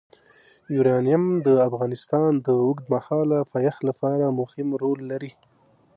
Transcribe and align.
یورانیم 0.75 1.23
د 1.45 1.47
افغانستان 1.69 2.31
د 2.45 2.47
اوږدمهاله 2.63 3.39
پایښت 3.53 3.81
لپاره 3.89 4.35
مهم 4.39 4.67
رول 4.81 4.99
لري. 5.11 5.31